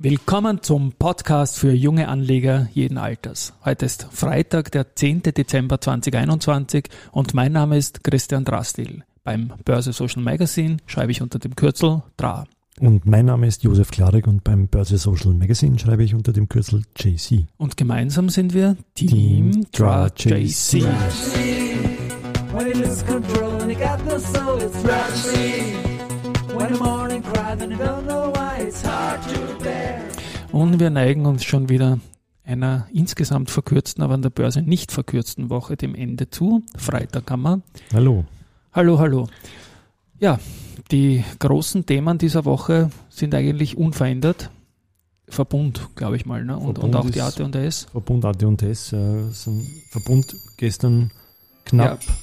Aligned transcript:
Willkommen 0.00 0.62
zum 0.62 0.92
Podcast 0.92 1.58
für 1.58 1.72
junge 1.72 2.06
Anleger 2.06 2.68
jeden 2.72 2.98
Alters. 2.98 3.52
Heute 3.64 3.84
ist 3.84 4.06
Freitag, 4.12 4.70
der 4.70 4.94
10. 4.94 5.22
Dezember 5.22 5.80
2021 5.80 6.84
und 7.10 7.34
mein 7.34 7.50
Name 7.50 7.76
ist 7.76 8.04
Christian 8.04 8.44
Drastil. 8.44 9.02
Beim 9.24 9.52
Börse 9.64 9.92
Social 9.92 10.22
Magazine 10.22 10.76
schreibe 10.86 11.10
ich 11.10 11.20
unter 11.20 11.40
dem 11.40 11.56
Kürzel 11.56 12.04
DRA. 12.16 12.46
Und 12.78 13.06
mein 13.06 13.26
Name 13.26 13.48
ist 13.48 13.64
Josef 13.64 13.90
Klarek 13.90 14.28
und 14.28 14.44
beim 14.44 14.68
Börse 14.68 14.98
Social 14.98 15.34
Magazine 15.34 15.80
schreibe 15.80 16.04
ich 16.04 16.14
unter 16.14 16.32
dem 16.32 16.48
Kürzel 16.48 16.84
JC. 16.96 17.46
Und 17.56 17.76
gemeinsam 17.76 18.28
sind 18.28 18.54
wir 18.54 18.76
Team, 18.94 19.50
Team 19.50 19.66
DRA 19.72 20.12
JC. 20.16 20.84
Und 30.58 30.80
wir 30.80 30.90
neigen 30.90 31.24
uns 31.24 31.44
schon 31.44 31.68
wieder 31.68 32.00
einer 32.42 32.88
insgesamt 32.92 33.48
verkürzten, 33.48 34.02
aber 34.02 34.14
an 34.14 34.22
der 34.22 34.30
Börse 34.30 34.60
nicht 34.60 34.90
verkürzten 34.90 35.50
Woche 35.50 35.76
dem 35.76 35.94
Ende 35.94 36.30
zu. 36.30 36.64
Freitag 36.76 37.30
haben 37.30 37.42
wir. 37.42 37.62
Hallo. 37.92 38.24
Hallo, 38.72 38.98
hallo. 38.98 39.28
Ja, 40.18 40.40
die 40.90 41.22
großen 41.38 41.86
Themen 41.86 42.18
dieser 42.18 42.44
Woche 42.44 42.90
sind 43.08 43.36
eigentlich 43.36 43.78
unverändert. 43.78 44.50
Verbund, 45.28 45.90
glaube 45.94 46.16
ich 46.16 46.26
mal, 46.26 46.44
ne? 46.44 46.56
und, 46.56 46.80
und 46.80 46.96
auch 46.96 47.08
die 47.08 47.20
AT&S. 47.20 47.86
Verbund 47.92 48.24
AT&S, 48.24 48.92
äh, 48.94 49.30
Verbund 49.90 50.34
gestern 50.56 51.12
knapp 51.66 52.02
ja 52.02 52.14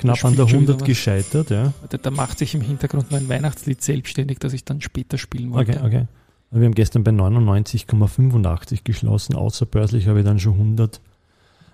knapp 0.00 0.24
an 0.24 0.36
der 0.36 0.46
100 0.46 0.84
gescheitert, 0.84 1.50
ja. 1.50 1.72
Da 1.90 2.10
macht 2.10 2.38
sich 2.38 2.54
im 2.54 2.60
Hintergrund 2.60 3.10
nur 3.10 3.20
ein 3.20 3.28
Weihnachtslied 3.28 3.82
selbstständig, 3.82 4.38
das 4.38 4.52
ich 4.52 4.64
dann 4.64 4.80
später 4.80 5.18
spielen 5.18 5.52
wollte. 5.52 5.72
Okay, 5.72 5.86
okay. 5.86 6.06
Wir 6.52 6.64
haben 6.64 6.74
gestern 6.74 7.04
bei 7.04 7.12
99,85 7.12 8.80
geschlossen. 8.82 9.36
Außerbörslich 9.36 10.08
habe 10.08 10.20
ich 10.20 10.24
dann 10.24 10.40
schon 10.40 10.54
100, 10.54 11.00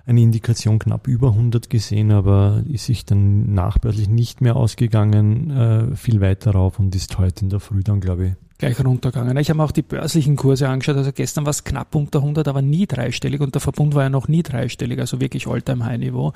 eine 0.05 0.21
Indikation 0.21 0.79
knapp 0.79 1.09
über 1.09 1.29
100 1.29 1.71
gesehen, 1.71 2.13
aber 2.13 2.63
ist 2.69 2.85
sich 2.85 3.07
dann 3.07 3.55
nachbörslich 3.55 4.09
nicht 4.09 4.43
mehr 4.43 4.55
ausgegangen, 4.55 5.51
äh, 5.51 5.97
viel 5.97 6.21
weiter 6.21 6.51
rauf 6.51 6.79
und 6.79 6.95
ist 6.95 7.17
heute 7.17 7.45
in 7.45 7.51
der 7.51 7.61
Früh 7.61 7.83
dann, 7.83 8.01
glaube 8.01 8.27
ich, 8.27 8.33
gleich 8.59 8.85
runtergegangen. 8.85 9.37
Ich 9.39 9.49
habe 9.49 9.59
mir 9.59 9.65
auch 9.65 9.73
die 9.73 9.83
börslichen 9.83 10.37
Kurse 10.37 10.69
angeschaut. 10.69 10.97
Also 10.97 11.13
gestern 11.13 11.45
war 11.45 11.51
es 11.51 11.65
knapp 11.65 11.95
unter 11.95 12.19
100, 12.19 12.47
aber 12.47 12.63
nie 12.63 12.87
dreistellig 12.87 13.41
und 13.41 13.55
der 13.55 13.61
Verbund 13.63 13.95
war 13.95 14.05
ja 14.05 14.11
noch 14.11 14.29
nie 14.29 14.43
dreistellig, 14.43 14.99
also 14.99 15.21
wirklich 15.21 15.47
All-Time-High-Niveau. 15.47 16.33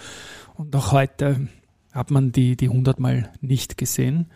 Und 0.55 0.75
auch 0.77 0.93
heute 0.93 1.49
hat 1.93 2.11
man 2.11 2.33
die, 2.33 2.57
die 2.57 2.69
100 2.69 3.01
Mal 3.01 3.31
nicht 3.41 3.77
gesehen. 3.77 4.27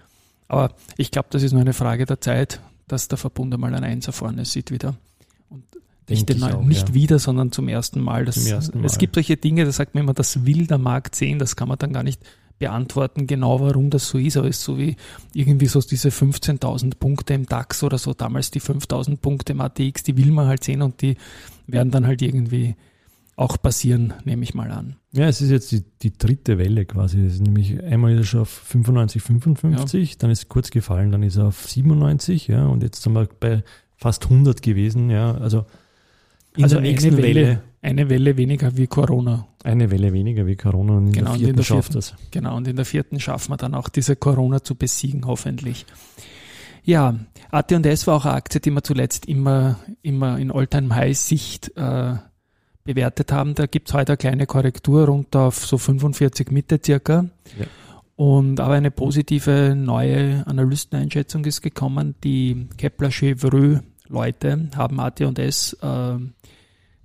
Aber 0.49 0.75
ich 0.97 1.11
glaube, 1.11 1.29
das 1.31 1.43
ist 1.43 1.53
nur 1.53 1.63
eine 1.63 1.73
Frage 1.73 2.05
der 2.05 2.21
Zeit, 2.21 2.61
dass 2.89 3.09
der 3.09 3.19
Verbund 3.19 3.55
einmal 3.55 3.75
ein 3.75 3.85
Einser 3.85 4.13
vorne 4.13 4.45
sieht 4.45 4.71
wieder. 4.71 4.97
Und 5.49 5.65
nicht, 6.09 6.29
den, 6.29 6.43
auch, 6.43 6.63
nicht 6.63 6.89
ja. 6.91 6.95
wieder, 6.95 7.19
sondern 7.19 7.53
zum 7.53 7.69
ersten 7.69 8.01
Mal. 8.01 8.25
Das, 8.25 8.37
zum 8.37 8.53
ersten 8.53 8.79
Mal. 8.79 8.87
Es 8.87 8.99
gibt 8.99 9.15
solche 9.15 9.37
Dinge, 9.37 9.65
da 9.65 9.73
sagt 9.73 9.95
man 9.95 10.05
immer, 10.05 10.15
das 10.15 10.45
will 10.45 10.67
der 10.67 10.79
Markt 10.79 11.15
sehen, 11.15 11.39
das 11.39 11.57
kann 11.57 11.69
man 11.69 11.79
dann 11.79 11.93
gar 11.93 12.03
nicht 12.03 12.21
beantworten, 12.59 13.27
genau 13.27 13.61
warum 13.61 13.91
das 13.91 14.09
so 14.09 14.19
ist, 14.19 14.37
aber 14.37 14.49
es 14.49 14.59
ist 14.59 14.65
so 14.65 14.79
wie 14.79 14.97
irgendwie 15.33 15.67
so 15.67 15.81
diese 15.81 16.11
15.000 16.11 16.95
Punkte 16.99 17.35
im 17.35 17.47
DAX 17.47 17.83
oder 17.83 17.99
so, 17.99 18.15
damals 18.15 18.51
die 18.53 18.61
5.000 18.61 19.17
Punkte 19.17 19.53
im 19.53 19.61
ATX, 19.61 20.05
die 20.05 20.17
will 20.17 20.31
man 20.31 20.47
halt 20.47 20.63
sehen 20.63 20.83
und 20.83 21.03
die 21.03 21.17
werden 21.67 21.91
dann 21.91 22.07
halt 22.07 22.23
irgendwie 22.23 22.77
auch 23.37 23.61
passieren, 23.61 24.15
nehme 24.25 24.45
ich 24.45 24.55
mal 24.55 24.71
an. 24.71 24.97
Ja, 25.15 25.29
es 25.29 25.41
ist 25.41 25.51
jetzt 25.51 25.71
die, 25.71 25.85
die 26.03 26.17
dritte 26.19 26.59
Welle 26.59 26.85
quasi. 26.87 27.25
Es 27.25 27.35
ist 27.35 27.43
nämlich 27.43 27.83
einmal 27.85 28.13
ist 28.15 28.19
er 28.19 28.25
schon 28.25 28.41
auf 28.41 28.49
95, 28.49 29.23
55, 29.23 30.11
ja. 30.11 30.17
dann 30.19 30.31
ist 30.31 30.39
es 30.41 30.49
kurz 30.49 30.71
gefallen, 30.71 31.13
dann 31.13 31.23
ist 31.23 31.37
er 31.37 31.47
auf 31.47 31.69
97, 31.69 32.49
ja, 32.49 32.67
und 32.67 32.83
jetzt 32.83 33.03
sind 33.03 33.13
wir 33.13 33.29
bei 33.39 33.63
fast 33.97 34.25
100 34.25 34.61
gewesen, 34.61 35.11
ja, 35.11 35.33
also 35.37 35.67
in 36.57 36.65
also 36.65 36.77
der 36.77 36.83
nächsten 36.83 37.15
eine 37.15 37.23
Welle, 37.23 37.35
Welle, 37.35 37.63
eine 37.83 38.09
Welle 38.09 38.37
weniger 38.37 38.77
wie 38.77 38.87
Corona. 38.89 39.47
Eine 39.63 39.91
Welle 39.91 40.13
weniger 40.13 40.47
wie 40.47 40.57
Corona 40.57 40.95
und 40.95 41.07
in 41.07 41.13
genau, 41.13 41.31
der 41.31 41.39
vierten, 41.39 41.51
in 41.51 41.57
der 41.57 41.63
schafft 41.63 41.95
das. 41.95 42.15
Genau, 42.33 42.57
und 42.57 42.67
in 42.67 42.77
der 42.77 42.85
vierten 42.85 43.21
schaffen 43.21 43.53
wir 43.53 43.57
dann 43.57 43.75
auch 43.75 43.89
diese 43.89 44.17
Corona 44.17 44.65
zu 44.65 44.75
besiegen, 44.75 45.27
hoffentlich. 45.27 45.87
Ja, 46.83 47.15
AT&S 47.51 48.07
war 48.09 48.17
auch 48.17 48.25
eine 48.25 48.35
Aktie, 48.35 48.61
die 48.61 48.71
wir 48.71 48.83
zuletzt 48.83 49.27
immer, 49.27 49.79
immer 50.03 50.39
in 50.39 50.51
All-Time-High-Sicht 50.51 51.77
äh, 51.77 52.17
bewertet 52.85 53.33
haben. 53.33 53.55
Da 53.55 53.67
gibt 53.67 53.89
es 53.89 53.95
heute 53.95 54.13
eine 54.13 54.17
kleine 54.19 54.47
Korrektur 54.47 55.07
runter 55.07 55.41
auf 55.41 55.67
so 55.67 55.79
45 55.79 56.51
Mitte 56.51 56.79
circa. 56.85 57.27
Ja. 57.59 57.67
Und 58.17 58.61
aber 58.61 58.75
eine 58.75 58.91
positive 58.91 59.75
neue 59.75 60.47
Analysteneinschätzung 60.47 61.45
ist 61.47 61.63
gekommen. 61.63 62.15
Die 62.23 62.69
Kepler 62.77 63.11
Chevreux 63.11 63.81
Leute 64.09 64.69
haben 64.77 65.01
AT&S 65.01 65.73
äh, 65.83 66.19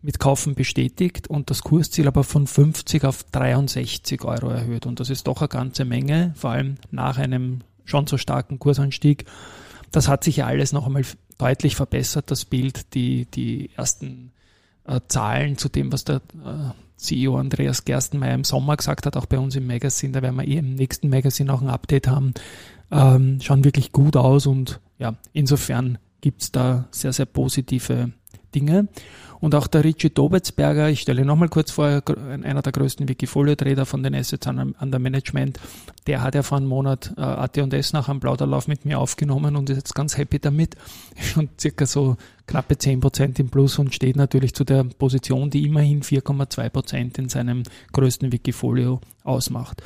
mit 0.01 0.19
Kaufen 0.19 0.53
bestätigt 0.53 1.27
und 1.27 1.49
das 1.49 1.63
Kursziel 1.63 2.07
aber 2.07 2.23
von 2.23 2.45
50 2.45 3.05
auf 3.05 3.23
63 3.23 4.23
Euro 4.23 4.49
erhöht. 4.49 4.85
Und 4.85 4.99
das 4.99 5.09
ist 5.09 5.27
doch 5.27 5.41
eine 5.41 5.47
ganze 5.47 5.85
Menge, 5.85 6.33
vor 6.35 6.51
allem 6.51 6.75
nach 6.91 7.17
einem 7.17 7.61
schon 7.85 8.05
so 8.05 8.17
starken 8.17 8.59
Kursanstieg. 8.59 9.25
Das 9.91 10.07
hat 10.07 10.23
sich 10.23 10.37
ja 10.37 10.45
alles 10.45 10.73
noch 10.73 10.85
einmal 10.85 11.03
deutlich 11.37 11.75
verbessert, 11.75 12.29
das 12.29 12.45
Bild. 12.45 12.93
Die, 12.93 13.25
die 13.25 13.71
ersten 13.75 14.31
äh, 14.89 15.01
Zahlen 15.07 15.57
zu 15.57 15.69
dem, 15.69 15.91
was 15.91 16.03
der 16.03 16.17
äh, 16.17 16.73
CEO 16.97 17.37
Andreas 17.37 17.85
Gerstenmeier 17.85 18.35
im 18.35 18.43
Sommer 18.43 18.75
gesagt 18.75 19.05
hat, 19.05 19.15
auch 19.15 19.25
bei 19.25 19.39
uns 19.39 19.55
im 19.55 19.67
Magazin, 19.67 20.11
da 20.11 20.21
werden 20.21 20.35
wir 20.35 20.47
eh 20.47 20.57
im 20.57 20.75
nächsten 20.75 21.09
Magazin 21.09 21.49
auch 21.49 21.61
ein 21.61 21.69
Update 21.69 22.07
haben, 22.07 22.33
ähm, 22.91 23.39
schauen 23.41 23.63
wirklich 23.63 23.91
gut 23.91 24.17
aus 24.17 24.47
und 24.47 24.81
ja, 24.97 25.15
insofern 25.31 25.97
gibt's 26.21 26.51
da 26.51 26.87
sehr, 26.91 27.13
sehr 27.13 27.25
positive 27.25 28.11
Dinge. 28.53 28.87
Und 29.39 29.55
auch 29.55 29.67
der 29.67 29.85
Richie 29.85 30.09
Dobetzberger, 30.09 30.89
ich 30.89 30.99
stelle 30.99 31.23
nochmal 31.23 31.47
kurz 31.47 31.71
vor, 31.71 32.03
einer 32.43 32.61
der 32.61 32.71
größten 32.73 33.07
Wikifolio-Trader 33.07 33.85
von 33.85 34.03
den 34.03 34.13
Assets 34.13 34.47
under 34.47 34.99
Management, 34.99 35.59
der 36.07 36.21
hat 36.21 36.35
ja 36.35 36.43
vor 36.43 36.57
einem 36.57 36.67
Monat 36.67 37.13
äh, 37.17 37.21
AT&S 37.21 37.93
nach 37.93 38.09
einem 38.09 38.19
Plauderlauf 38.19 38.67
mit 38.67 38.83
mir 38.83 38.99
aufgenommen 38.99 39.55
und 39.55 39.69
ist 39.69 39.77
jetzt 39.77 39.95
ganz 39.95 40.17
happy 40.17 40.39
damit. 40.39 40.75
Schon 41.21 41.49
circa 41.57 41.85
so 41.85 42.17
knappe 42.47 42.75
10% 42.75 43.39
im 43.39 43.49
Plus 43.49 43.79
und 43.79 43.95
steht 43.95 44.17
natürlich 44.17 44.53
zu 44.53 44.65
der 44.65 44.83
Position, 44.83 45.49
die 45.49 45.65
immerhin 45.65 46.01
4,2% 46.01 47.17
in 47.17 47.29
seinem 47.29 47.63
größten 47.93 48.31
Wikifolio 48.33 48.99
ausmacht. 49.23 49.81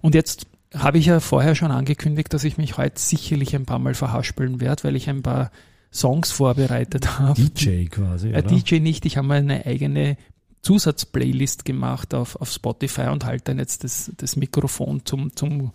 Und 0.00 0.16
jetzt 0.16 0.46
habe 0.74 0.98
ich 0.98 1.06
ja 1.06 1.20
vorher 1.20 1.54
schon 1.54 1.70
angekündigt, 1.70 2.32
dass 2.32 2.44
ich 2.44 2.58
mich 2.58 2.76
heute 2.76 3.00
sicherlich 3.00 3.54
ein 3.54 3.66
paar 3.66 3.78
Mal 3.78 3.94
verhaspeln 3.94 4.60
werde, 4.60 4.84
weil 4.84 4.96
ich 4.96 5.08
ein 5.08 5.22
paar 5.22 5.50
Songs 5.92 6.30
vorbereitet 6.30 7.18
habe. 7.18 7.40
DJ 7.40 7.86
quasi. 7.86 8.30
Äh, 8.30 8.42
DJ 8.42 8.78
nicht, 8.78 9.06
ich 9.06 9.16
habe 9.16 9.26
mal 9.26 9.38
eine 9.38 9.66
eigene 9.66 10.16
Zusatzplaylist 10.62 11.64
gemacht 11.64 12.14
auf, 12.14 12.36
auf 12.36 12.50
Spotify 12.50 13.08
und 13.08 13.24
halte 13.24 13.44
dann 13.44 13.58
jetzt 13.58 13.84
das, 13.84 14.12
das 14.16 14.36
Mikrofon 14.36 15.04
zum, 15.04 15.34
zum 15.34 15.72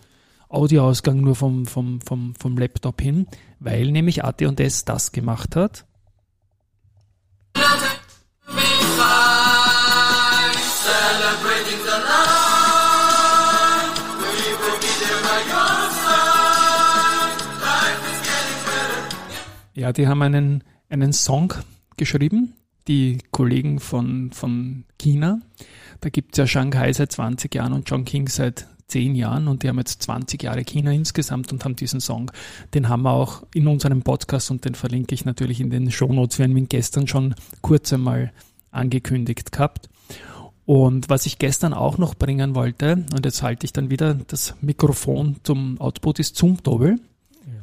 Audioausgang 0.48 1.20
nur 1.20 1.36
vom, 1.36 1.66
vom, 1.66 2.02
vom, 2.02 2.36
vom 2.36 2.58
Laptop 2.58 3.02
hin, 3.02 3.28
weil 3.60 3.92
nämlich 3.92 4.24
AT&S 4.24 4.86
das 4.86 5.12
gemacht 5.12 5.56
hat. 5.56 5.86
Celebrating 10.86 11.55
Ja, 19.76 19.92
die 19.92 20.08
haben 20.08 20.22
einen, 20.22 20.64
einen 20.90 21.12
Song 21.12 21.54
geschrieben, 21.98 22.54
die 22.88 23.18
Kollegen 23.32 23.82
von, 23.82 24.32
von 24.32 24.86
China. 24.98 25.42
Da 26.00 26.10
gibt's 26.10 26.38
ja 26.38 26.48
Shanghai 26.48 26.94
seit 26.94 27.12
20 27.12 27.54
Jahren 27.54 27.74
und 27.74 27.90
John 27.90 28.06
King 28.06 28.30
seit 28.30 28.68
10 28.88 29.16
Jahren 29.16 29.50
und 29.50 29.64
die 29.64 29.68
haben 29.68 29.78
jetzt 29.80 30.02
20 30.04 30.44
Jahre 30.44 30.64
China 30.64 30.92
insgesamt 30.92 31.52
und 31.52 31.66
haben 31.66 31.76
diesen 31.76 32.00
Song. 32.00 32.32
Den 32.74 32.88
haben 32.88 33.02
wir 33.02 33.12
auch 33.12 33.44
in 33.54 33.68
unserem 33.68 34.02
Podcast 34.02 34.50
und 34.50 34.64
den 34.64 34.76
verlinke 34.76 35.14
ich 35.14 35.26
natürlich 35.26 35.60
in 35.60 35.70
den 35.70 35.92
Shownotes. 35.92 36.38
Wir 36.38 36.46
haben 36.46 36.56
ihn 36.56 36.70
gestern 36.70 37.08
schon 37.08 37.36
kurz 37.62 37.92
einmal 37.92 38.32
angekündigt 38.72 39.52
gehabt. 39.52 39.90
Und 40.66 41.10
was 41.10 41.26
ich 41.26 41.38
gestern 41.38 41.74
auch 41.74 41.98
noch 41.98 42.16
bringen 42.16 42.56
wollte, 42.56 43.06
und 43.14 43.26
jetzt 43.26 43.44
halte 43.44 43.66
ich 43.66 43.74
dann 43.74 43.90
wieder 43.90 44.14
das 44.14 44.56
Mikrofon 44.62 45.36
zum 45.44 45.82
Output, 45.82 46.20
ist 46.20 46.38
Zoom-Doppel. 46.38 47.00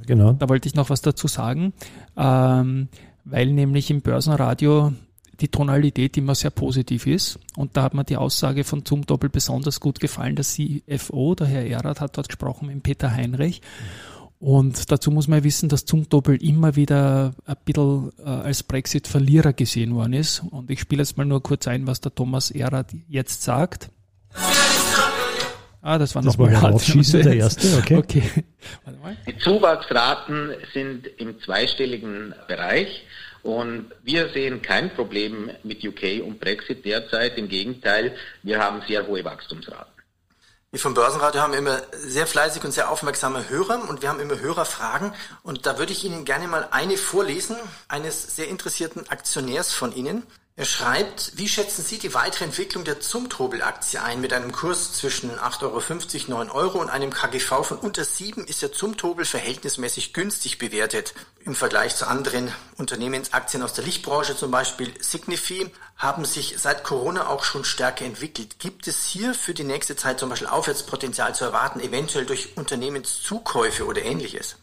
Genau. 0.06 0.32
Da 0.32 0.48
wollte 0.48 0.68
ich 0.68 0.74
noch 0.74 0.90
was 0.90 1.02
dazu 1.02 1.28
sagen, 1.28 1.72
ähm, 2.16 2.88
weil 3.24 3.46
nämlich 3.52 3.90
im 3.90 4.00
Börsenradio 4.00 4.92
die 5.40 5.48
Tonalität 5.48 6.16
immer 6.16 6.34
sehr 6.34 6.50
positiv 6.50 7.06
ist. 7.06 7.38
Und 7.56 7.76
da 7.76 7.82
hat 7.82 7.94
mir 7.94 8.04
die 8.04 8.16
Aussage 8.16 8.64
von 8.64 8.84
Zum 8.84 9.04
Doppel 9.06 9.28
besonders 9.28 9.80
gut 9.80 9.98
gefallen. 10.00 10.36
Der 10.36 10.44
CFO, 10.44 11.34
der 11.34 11.46
Herr 11.46 11.66
Erath, 11.66 12.00
hat 12.00 12.16
dort 12.16 12.28
gesprochen 12.28 12.68
mit 12.68 12.82
Peter 12.82 13.10
Heinrich. 13.10 13.60
Und 14.38 14.90
dazu 14.90 15.10
muss 15.10 15.28
man 15.28 15.44
wissen, 15.44 15.68
dass 15.68 15.84
Zum 15.84 16.08
Doppel 16.08 16.36
immer 16.42 16.74
wieder 16.76 17.34
ein 17.46 17.56
bisschen 17.64 18.10
äh, 18.18 18.28
als 18.28 18.62
Brexit-Verlierer 18.62 19.52
gesehen 19.52 19.94
worden 19.94 20.14
ist. 20.14 20.42
Und 20.50 20.70
ich 20.70 20.80
spiele 20.80 21.02
jetzt 21.02 21.16
mal 21.16 21.24
nur 21.24 21.42
kurz 21.42 21.68
ein, 21.68 21.86
was 21.86 22.00
der 22.00 22.14
Thomas 22.14 22.50
Erath 22.50 22.94
jetzt 23.08 23.42
sagt. 23.42 23.90
Ah, 25.82 25.98
das 25.98 26.14
war 26.14 26.22
das 26.22 26.38
nochmal 26.38 26.62
war 26.62 26.78
Schießen 26.78 27.22
der 27.22 27.34
erste, 27.34 27.76
okay. 27.76 27.96
okay. 27.96 28.22
Die 29.26 29.36
Zuwachsraten 29.38 30.54
sind 30.72 31.08
im 31.18 31.40
zweistelligen 31.40 32.34
Bereich 32.46 33.04
Und 33.42 33.90
wir 34.04 34.28
sehen 34.28 34.62
kein 34.62 34.94
Problem 34.94 35.50
mit 35.64 35.84
UK 35.84 36.24
und 36.24 36.38
Brexit 36.38 36.84
derzeit. 36.84 37.36
Im 37.36 37.48
Gegenteil, 37.48 38.14
wir 38.44 38.60
haben 38.60 38.82
sehr 38.86 39.06
hohe 39.06 39.24
Wachstumsraten. 39.24 39.92
Wir 40.70 40.78
vom 40.78 40.94
Börsenradio 40.94 41.42
haben 41.42 41.52
immer 41.52 41.82
sehr 41.92 42.26
fleißig 42.26 42.64
und 42.64 42.70
sehr 42.70 42.90
aufmerksame 42.90 43.50
Hörer 43.50 43.88
und 43.90 44.00
wir 44.00 44.08
haben 44.08 44.20
immer 44.20 44.38
Hörerfragen. 44.38 45.12
Und 45.42 45.66
da 45.66 45.78
würde 45.78 45.92
ich 45.92 46.04
Ihnen 46.04 46.24
gerne 46.24 46.46
mal 46.46 46.68
eine 46.70 46.96
vorlesen, 46.96 47.56
eines 47.88 48.36
sehr 48.36 48.48
interessierten 48.48 49.08
Aktionärs 49.08 49.74
von 49.74 49.94
Ihnen. 49.94 50.22
Er 50.54 50.66
schreibt, 50.66 51.38
wie 51.38 51.48
schätzen 51.48 51.82
Sie 51.82 51.98
die 51.98 52.12
weitere 52.12 52.44
Entwicklung 52.44 52.84
der 52.84 53.00
Zumtobel-Aktie 53.00 54.02
ein? 54.02 54.20
Mit 54.20 54.34
einem 54.34 54.52
Kurs 54.52 54.92
zwischen 54.92 55.30
8,50 55.30 56.28
Euro, 56.28 56.44
9 56.44 56.50
Euro 56.50 56.78
und 56.78 56.90
einem 56.90 57.10
KGV 57.10 57.64
von 57.64 57.78
unter 57.78 58.04
7 58.04 58.44
ist 58.44 58.60
der 58.60 58.70
Zumtobel 58.70 59.24
verhältnismäßig 59.24 60.12
günstig 60.12 60.58
bewertet. 60.58 61.14
Im 61.46 61.54
Vergleich 61.54 61.96
zu 61.96 62.06
anderen 62.06 62.52
Unternehmensaktien 62.76 63.62
aus 63.62 63.72
der 63.72 63.84
Lichtbranche, 63.84 64.36
zum 64.36 64.50
Beispiel 64.50 64.92
Signifi, 65.00 65.70
haben 65.96 66.26
sich 66.26 66.56
seit 66.58 66.84
Corona 66.84 67.28
auch 67.28 67.44
schon 67.44 67.64
stärker 67.64 68.04
entwickelt. 68.04 68.58
Gibt 68.58 68.86
es 68.88 69.06
hier 69.06 69.32
für 69.32 69.54
die 69.54 69.64
nächste 69.64 69.96
Zeit 69.96 70.20
zum 70.20 70.28
Beispiel 70.28 70.48
Aufwärtspotenzial 70.48 71.34
zu 71.34 71.46
erwarten, 71.46 71.80
eventuell 71.80 72.26
durch 72.26 72.58
Unternehmenszukäufe 72.58 73.86
oder 73.86 74.02
ähnliches? 74.02 74.56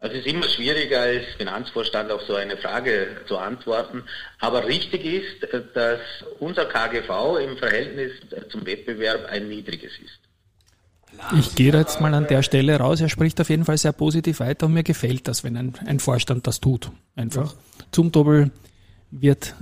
Also 0.00 0.16
es 0.16 0.24
ist 0.24 0.32
immer 0.32 0.48
schwieriger 0.48 1.02
als 1.02 1.24
Finanzvorstand 1.36 2.10
auf 2.10 2.22
so 2.22 2.34
eine 2.34 2.56
Frage 2.56 3.18
zu 3.28 3.36
antworten. 3.36 4.02
Aber 4.38 4.66
richtig 4.66 5.04
ist, 5.04 5.46
dass 5.74 6.00
unser 6.38 6.64
KGV 6.64 7.38
im 7.38 7.58
Verhältnis 7.58 8.12
zum 8.50 8.64
Wettbewerb 8.64 9.26
ein 9.26 9.48
niedriges 9.48 9.92
ist. 10.02 10.18
Ich 11.38 11.54
gehe 11.54 11.72
jetzt 11.72 12.00
mal 12.00 12.14
an 12.14 12.26
der 12.28 12.42
Stelle 12.42 12.76
raus. 12.76 13.00
Er 13.00 13.10
spricht 13.10 13.40
auf 13.40 13.50
jeden 13.50 13.66
Fall 13.66 13.76
sehr 13.76 13.92
positiv 13.92 14.40
weiter 14.40 14.66
und 14.66 14.72
mir 14.72 14.84
gefällt 14.84 15.28
das, 15.28 15.44
wenn 15.44 15.56
ein, 15.56 15.74
ein 15.84 16.00
Vorstand 16.00 16.46
das 16.46 16.60
tut. 16.60 16.90
Einfach. 17.14 17.54
Zum 17.90 18.10
Doppel 18.10 18.50
wird 19.10 19.54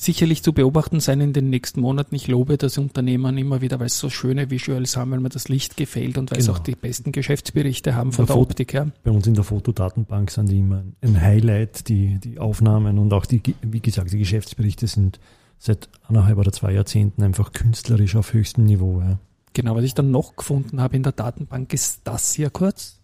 sicherlich 0.00 0.42
zu 0.42 0.52
beobachten 0.52 1.00
sein 1.00 1.20
in 1.20 1.32
den 1.32 1.50
nächsten 1.50 1.80
Monaten. 1.80 2.14
Ich 2.14 2.28
lobe 2.28 2.56
das 2.56 2.78
Unternehmen 2.78 3.36
immer 3.36 3.60
wieder, 3.60 3.80
weil 3.80 3.86
es 3.86 3.98
so 3.98 4.08
schöne 4.08 4.48
Visuals 4.48 4.96
haben, 4.96 5.10
weil 5.10 5.20
mir 5.20 5.28
das 5.28 5.48
Licht 5.48 5.76
gefällt 5.76 6.16
und 6.16 6.30
weil 6.30 6.38
genau. 6.38 6.52
es 6.52 6.56
auch 6.56 6.62
die 6.62 6.76
besten 6.76 7.10
Geschäftsberichte 7.10 7.96
haben 7.96 8.12
von 8.12 8.24
der, 8.24 8.36
der 8.36 8.42
Optik 8.42 8.72
her. 8.72 8.92
Bei 9.02 9.10
uns 9.10 9.26
in 9.26 9.34
der 9.34 9.44
Fotodatenbank 9.44 10.30
sind 10.30 10.48
die 10.48 10.60
immer 10.60 10.84
ein 11.02 11.20
Highlight, 11.20 11.88
die, 11.88 12.18
die 12.20 12.38
Aufnahmen 12.38 12.98
und 12.98 13.12
auch 13.12 13.26
die, 13.26 13.42
wie 13.62 13.80
gesagt, 13.80 14.12
die 14.12 14.18
Geschäftsberichte 14.18 14.86
sind 14.86 15.18
seit 15.58 15.88
anderthalb 16.06 16.38
oder 16.38 16.52
zwei 16.52 16.72
Jahrzehnten 16.72 17.22
einfach 17.24 17.52
künstlerisch 17.52 18.14
auf 18.14 18.32
höchstem 18.32 18.64
Niveau. 18.64 19.00
Ja. 19.00 19.18
Genau, 19.52 19.74
was 19.74 19.82
ich 19.82 19.94
dann 19.94 20.12
noch 20.12 20.36
gefunden 20.36 20.80
habe 20.80 20.94
in 20.94 21.02
der 21.02 21.12
Datenbank 21.12 21.72
ist 21.74 22.02
das 22.04 22.32
hier 22.34 22.50
kurz. 22.50 23.00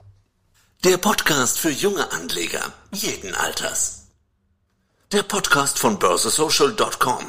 Der 0.84 0.98
Podcast 0.98 1.58
für 1.58 1.70
junge 1.70 2.12
Anleger 2.12 2.72
jeden 2.92 3.34
Alters. 3.34 4.03
Der 5.14 5.22
Podcast 5.22 5.78
von 5.78 5.96
börsesocial.com. 5.96 7.20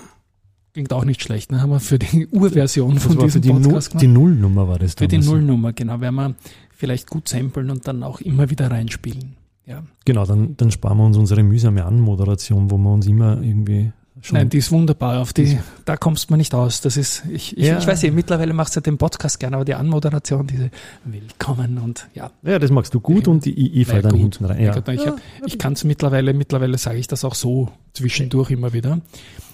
Klingt 0.73 0.91
auch 0.91 1.05
nicht 1.05 1.21
schlecht, 1.21 1.51
ne? 1.51 1.61
Haben 1.61 1.69
wir 1.69 1.79
für 1.79 1.99
die 1.99 2.25
Urversion 2.25 2.97
von 2.99 3.19
diesem 3.19 3.43
die 3.43 3.49
Podcast 3.49 3.91
gemacht. 3.91 4.01
Die 4.01 4.07
Nullnummer 4.07 4.67
war 4.67 4.79
das 4.79 4.95
Für 4.95 5.07
die 5.07 5.19
Nullnummer, 5.19 5.71
genau. 5.71 6.01
Werden 6.01 6.15
wir 6.15 6.35
vielleicht 6.71 7.07
gut 7.11 7.29
samplen 7.29 7.69
und 7.69 7.87
dann 7.87 8.01
auch 8.01 8.21
immer 8.21 8.49
wieder 8.49 8.71
reinspielen. 8.71 9.35
Ja. 9.67 9.83
Genau, 10.03 10.25
dann, 10.25 10.57
dann 10.57 10.71
sparen 10.71 10.97
wir 10.97 11.05
uns 11.05 11.15
unsere 11.15 11.43
mühsame 11.43 11.85
Anmoderation, 11.85 12.71
wo 12.71 12.77
wir 12.79 12.91
uns 12.91 13.05
immer 13.05 13.39
irgendwie 13.39 13.93
Schon. 14.21 14.38
Nein, 14.38 14.50
die 14.50 14.59
ist 14.59 14.71
wunderbar. 14.71 15.19
Auf 15.19 15.33
die, 15.33 15.59
da 15.83 15.97
kommst 15.97 16.29
man 16.29 16.38
nicht 16.38 16.56
aus. 16.56 16.79
Das 16.79 16.95
ist, 16.95 17.25
ich, 17.29 17.57
ich, 17.57 17.65
ja. 17.65 17.77
ich 17.77 17.85
weiß 17.85 18.01
nicht, 18.01 18.15
mittlerweile 18.15 18.53
machst 18.53 18.75
du 18.75 18.79
den 18.79 18.97
Podcast 18.97 19.41
gerne, 19.41 19.57
aber 19.57 19.65
die 19.65 19.73
Anmoderation, 19.73 20.47
diese 20.47 20.71
Willkommen 21.03 21.77
und 21.77 22.07
ja. 22.13 22.31
Ja, 22.41 22.57
das 22.57 22.71
magst 22.71 22.94
du 22.94 23.01
gut 23.01 23.27
und 23.27 23.44
die 23.44 23.53
I, 23.53 23.81
I 23.81 23.85
dann 23.85 24.15
hinten 24.15 24.45
rein. 24.45 24.63
Ja. 24.63 24.77
Ich, 24.88 25.03
ja. 25.03 25.15
ich 25.45 25.59
kann 25.59 25.73
es 25.73 25.83
mittlerweile, 25.83 26.33
mittlerweile 26.33 26.77
sage 26.77 26.97
ich 26.97 27.07
das 27.07 27.25
auch 27.25 27.35
so 27.35 27.69
zwischendurch 27.91 28.51
immer 28.51 28.71
wieder. 28.71 29.01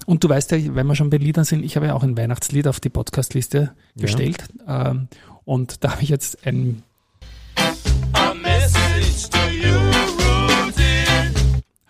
Und 0.06 0.24
du 0.24 0.30
weißt 0.30 0.52
ja, 0.52 0.76
wenn 0.76 0.86
wir 0.86 0.96
schon 0.96 1.10
bei 1.10 1.18
Liedern 1.18 1.44
sind, 1.44 1.64
ich 1.64 1.76
habe 1.76 1.88
ja 1.88 1.96
auch 1.96 2.04
ein 2.04 2.16
Weihnachtslied 2.16 2.68
auf 2.68 2.80
die 2.80 2.90
Podcastliste 2.90 3.72
gestellt. 3.96 4.44
Ja. 4.68 4.92
Ähm, 4.92 5.08
und 5.44 5.84
da 5.84 5.94
habe 5.94 6.04
ich 6.04 6.10
jetzt 6.10 6.46
ein 6.46 6.84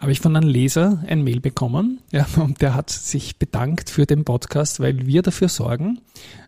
habe 0.01 0.11
ich 0.11 0.19
von 0.19 0.35
einem 0.35 0.49
Leser 0.49 1.03
ein 1.07 1.23
Mail 1.23 1.39
bekommen, 1.39 1.99
ja, 2.11 2.25
und 2.37 2.61
der 2.61 2.73
hat 2.73 2.89
sich 2.89 3.37
bedankt 3.37 3.89
für 3.89 4.05
den 4.05 4.25
Podcast, 4.25 4.79
weil 4.79 5.05
wir 5.05 5.21
dafür 5.21 5.47
sorgen, 5.47 6.01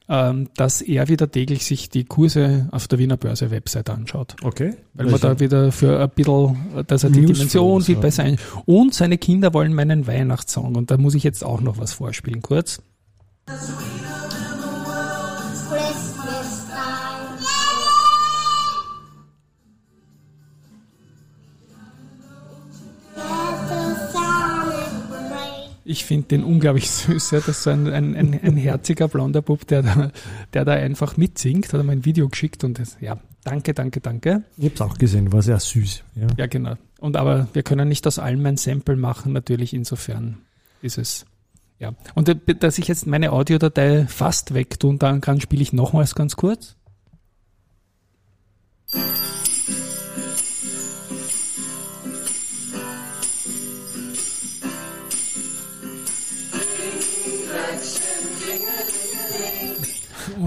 ähm, 0.10 0.50
dass 0.58 0.82
er 0.82 1.08
wieder 1.08 1.32
täglich 1.32 1.64
sich 1.64 1.90
die 1.90 2.04
Kurse 2.04 2.68
auf 2.72 2.88
der 2.88 3.00
Wiener 3.00 3.16
Börse 3.16 3.52
Website 3.52 3.90
anschaut. 3.90 4.36
Okay. 4.42 4.74
Weil 4.96 5.06
man 5.06 5.22
da 5.22 5.40
wieder 5.40 5.72
für 5.72 6.02
ein 6.02 6.10
bisschen, 6.10 6.58
dass 6.88 7.04
er 7.04 7.12
die 7.12 7.26
Dimension 7.26 7.82
viel 7.82 7.96
besser 7.96 8.24
ein. 8.24 8.38
Und 8.66 8.94
seine 8.94 9.18
Kinder 9.18 9.54
wollen 9.54 9.74
meinen 9.74 10.08
Weihnachtssong 10.08 10.76
und 10.76 10.92
da 10.92 10.98
muss 10.98 11.16
ich 11.16 11.24
jetzt 11.24 11.44
auch 11.44 11.62
noch 11.62 11.78
was 11.78 11.94
vorspielen, 11.94 12.42
kurz. 12.42 12.82
Ich 25.86 26.06
finde 26.06 26.28
den 26.30 26.44
unglaublich 26.44 26.90
süß. 26.92 27.32
Ja. 27.32 27.40
Das 27.40 27.50
ist 27.50 27.64
so 27.64 27.70
ein, 27.70 27.88
ein, 27.88 28.16
ein, 28.16 28.40
ein 28.42 28.58
herziger 28.58 29.08
blonder 29.08 29.42
Bub, 29.42 29.68
der 29.68 29.84
da, 29.84 30.12
der 30.54 30.66
da 30.66 30.74
einfach 30.74 31.18
mitsingt. 31.18 31.68
Hat 31.68 31.80
er 31.80 31.84
mir 31.84 31.92
ein 31.92 32.06
Video 32.06 32.30
geschickt 32.30 32.64
und 32.64 32.80
das, 32.80 32.98
ja, 33.02 33.18
danke, 33.44 33.74
danke, 33.74 34.00
danke. 34.02 34.44
Ich 34.58 34.66
habe 34.66 34.76
es 34.76 34.82
auch 34.82 34.98
gesehen, 34.98 35.32
war 35.34 35.42
sehr 35.42 35.60
süß. 35.60 36.04
Ja. 36.16 36.28
ja, 36.38 36.48
genau. 36.48 36.76
Und 37.00 37.18
aber 37.18 37.48
wir 37.54 37.64
können 37.64 37.90
nicht 37.90 38.08
aus 38.08 38.20
allem 38.20 38.46
ein 38.46 38.58
Sample 38.58 38.96
machen, 38.96 39.34
natürlich 39.34 39.74
insofern 39.74 40.38
ist 40.82 40.98
es. 40.98 41.26
Ja. 41.80 41.94
Und 42.16 42.34
dass 42.64 42.78
ich 42.78 42.88
jetzt 42.88 43.08
meine 43.08 43.32
Audiodatei 43.34 44.06
fast 44.08 44.54
wegtun 44.54 45.00
kann, 45.00 45.42
spiele 45.42 45.62
ich 45.62 45.74
nochmals 45.74 46.16
ganz 46.16 46.38
kurz. 46.38 46.76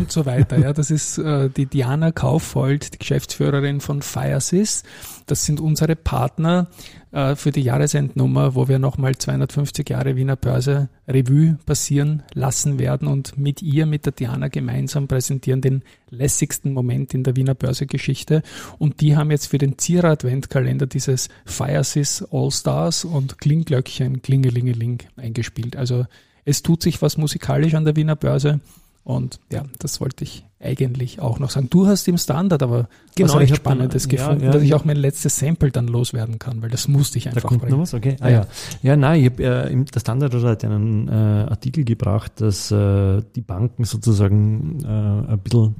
Und 0.07 0.13
so 0.13 0.25
weiter. 0.25 0.57
Ja, 0.57 0.73
das 0.73 0.93
ist 0.93 1.19
äh, 1.19 1.51
die 1.51 1.67
Diana 1.67 2.13
Kaufhold, 2.13 2.95
die 2.95 2.99
Geschäftsführerin 2.99 3.81
von 3.81 4.03
Firesys. 4.03 4.85
Das 5.27 5.45
sind 5.45 5.59
unsere 5.59 5.97
Partner 5.97 6.69
äh, 7.11 7.35
für 7.35 7.51
die 7.51 7.63
Jahresendnummer, 7.63 8.55
wo 8.55 8.69
wir 8.69 8.79
nochmal 8.79 9.17
250 9.17 9.91
Jahre 9.91 10.15
Wiener 10.15 10.37
Börse 10.37 10.89
Revue 11.09 11.59
passieren 11.67 12.23
lassen 12.35 12.79
werden 12.79 13.09
und 13.09 13.37
mit 13.37 13.63
ihr, 13.63 13.85
mit 13.85 14.07
der 14.07 14.13
Diana 14.13 14.47
gemeinsam 14.47 15.09
präsentieren 15.09 15.61
den 15.61 15.83
lässigsten 16.09 16.73
Moment 16.73 17.13
in 17.13 17.25
der 17.25 17.35
Wiener 17.35 17.57
Börsegeschichte. 17.57 18.43
Und 18.79 19.01
die 19.01 19.17
haben 19.17 19.33
jetzt 19.33 19.49
für 19.49 19.59
den 19.59 19.77
Zierer 19.77 20.11
Adventkalender 20.11 20.87
dieses 20.87 21.31
Firesys 21.45 22.25
All 22.31 22.53
Stars 22.53 23.05
und 23.05 23.39
Klingglöckchen 23.39 24.23
Klingelingeling 24.23 25.01
eingespielt. 25.17 25.75
Also 25.75 26.07
es 26.45 26.63
tut 26.63 26.81
sich 26.81 27.03
was 27.03 27.17
musikalisch 27.17 27.75
an 27.75 27.85
der 27.85 27.97
Wiener 27.97 28.15
Börse. 28.15 28.61
Und 29.07 29.39
ja, 29.53 29.63
das 29.79 30.01
wollte 30.01 30.25
ich 30.25 30.45
eigentlich 30.59 31.21
auch 31.21 31.39
noch 31.39 31.51
sagen. 31.51 31.71
Du 31.71 31.87
hast 31.87 32.09
im 32.09 32.19
Standard 32.19 32.61
aber 32.61 32.89
genau, 33.15 33.35
was 33.35 33.39
recht 33.41 33.55
Spannendes 33.55 34.09
dann, 34.09 34.17
gefunden, 34.17 34.45
ja, 34.47 34.51
dass 34.51 34.63
ich 34.65 34.75
auch 34.75 34.85
mein 34.85 34.97
letztes 34.97 35.39
Sample 35.39 35.71
dann 35.71 35.87
loswerden 35.87 36.41
kann, 36.41 36.61
weil 36.61 36.71
das 36.71 36.89
musste 36.89 37.17
ich 37.17 37.29
einfach 37.29 37.43
da 37.43 37.49
kommt 37.49 37.61
bringen. 37.61 37.75
Noch 37.75 37.83
was? 37.83 37.95
Okay. 37.95 38.17
Ah, 38.19 38.29
ja. 38.29 38.41
ja. 38.41 38.47
ja, 38.83 38.97
nein, 38.97 39.21
ich 39.21 39.31
habe 39.31 39.45
äh, 39.45 39.73
im 39.73 39.85
der 39.85 40.01
Standard 40.01 40.35
hat 40.35 40.65
einen 40.65 41.07
äh, 41.07 41.13
Artikel 41.13 41.85
gebracht, 41.85 42.33
dass 42.41 42.73
äh, 42.73 43.23
die 43.37 43.43
Banken 43.43 43.85
sozusagen 43.85 44.83
äh, 44.83 45.33
ein 45.33 45.39
bisschen 45.39 45.77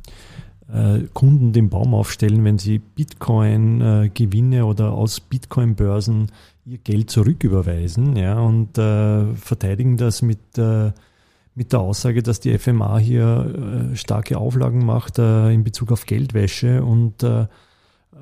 äh, 0.73 1.01
Kunden 1.13 1.53
den 1.53 1.69
Baum 1.69 1.93
aufstellen, 1.93 2.45
wenn 2.45 2.59
sie 2.59 2.79
Bitcoin-Gewinne 2.79 4.59
äh, 4.59 4.63
oder 4.63 4.93
aus 4.93 5.19
Bitcoin-Börsen 5.19 6.31
ihr 6.65 6.79
Geld 6.79 7.11
zurücküberweisen, 7.11 8.15
ja, 8.15 8.39
und 8.39 8.79
äh, 8.79 9.35
verteidigen 9.35 9.97
das 9.97 10.23
mit 10.23 10.39
mit 11.57 11.73
der 11.73 11.81
Aussage, 11.81 12.23
dass 12.23 12.39
die 12.39 12.57
FMA 12.57 12.99
hier 12.99 13.91
äh, 13.93 13.97
starke 13.97 14.39
Auflagen 14.39 14.85
macht 14.85 15.19
äh, 15.19 15.51
in 15.51 15.65
Bezug 15.65 15.91
auf 15.91 16.05
Geldwäsche 16.05 16.85
und 16.85 17.23
äh, 17.23 17.47